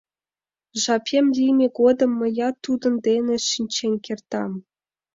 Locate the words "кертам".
4.05-4.51